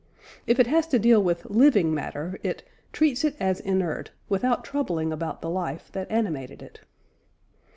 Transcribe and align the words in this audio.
If 0.47 0.59
it 0.59 0.65
has 0.65 0.87
to 0.87 0.97
deal 0.97 1.21
with 1.21 1.45
"living" 1.51 1.93
matter, 1.93 2.39
it 2.41 2.63
"treats 2.91 3.23
it 3.23 3.35
as 3.39 3.59
inert, 3.59 4.09
without 4.29 4.63
troubling 4.63 5.13
about 5.13 5.41
the 5.43 5.49
life 5.51 5.91
that 5.91 6.09
animated 6.09 6.63
it." 6.63 6.79